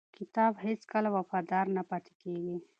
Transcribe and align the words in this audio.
کتاب 0.17 0.53
هیڅکله 0.65 1.09
وفادار 1.17 1.65
نه 1.75 1.83
پاتې 1.89 2.11
کېږي. 2.21 2.55